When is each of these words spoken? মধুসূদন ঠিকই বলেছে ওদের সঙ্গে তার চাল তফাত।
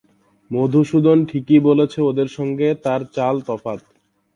মধুসূদন 0.51 1.17
ঠিকই 1.29 1.59
বলেছে 1.67 1.99
ওদের 2.01 2.29
সঙ্গে 2.37 2.67
তার 2.85 3.01
চাল 3.15 3.35
তফাত। 3.47 3.81